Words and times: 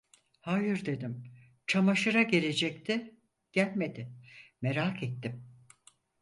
Hayır 0.39 0.85
dedim, 0.85 1.23
"Çamaşıra 1.67 2.23
gelecekti, 2.23 3.15
gelmedi. 3.51 4.13
Merak 4.61 5.03
ettim!" 5.03 5.45